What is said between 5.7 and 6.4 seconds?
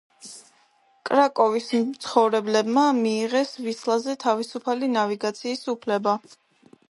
უფლება.